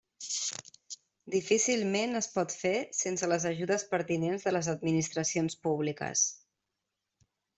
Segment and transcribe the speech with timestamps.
[1.33, 6.27] Difícilment es pot fer sense les ajudes pertinents de les administracions públiques.